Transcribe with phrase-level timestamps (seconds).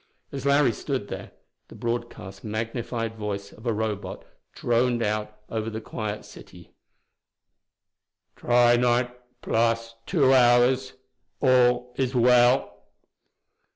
[0.31, 1.29] As Larry stood there,
[1.67, 6.73] the broadcast magnified voice of a Robot droned out over the quiet city:
[8.35, 9.11] "Trinight
[9.43, 10.93] plus two hours.
[11.39, 12.81] All is well."